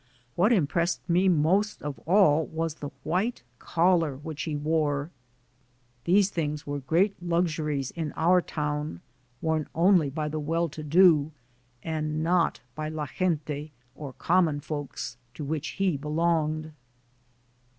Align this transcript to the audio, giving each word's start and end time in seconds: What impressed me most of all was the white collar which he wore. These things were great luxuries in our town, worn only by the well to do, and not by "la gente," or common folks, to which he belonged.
What 0.33 0.51
impressed 0.51 1.07
me 1.07 1.29
most 1.29 1.83
of 1.83 1.99
all 2.07 2.47
was 2.47 2.73
the 2.73 2.89
white 3.03 3.43
collar 3.59 4.17
which 4.17 4.41
he 4.45 4.55
wore. 4.55 5.11
These 6.05 6.31
things 6.31 6.65
were 6.65 6.79
great 6.79 7.15
luxuries 7.21 7.91
in 7.91 8.11
our 8.15 8.41
town, 8.41 9.01
worn 9.41 9.67
only 9.75 10.09
by 10.09 10.27
the 10.27 10.39
well 10.39 10.69
to 10.69 10.81
do, 10.81 11.33
and 11.83 12.23
not 12.23 12.61
by 12.73 12.89
"la 12.89 13.05
gente," 13.05 13.71
or 13.93 14.13
common 14.13 14.59
folks, 14.59 15.17
to 15.35 15.43
which 15.43 15.67
he 15.77 15.97
belonged. 15.97 16.71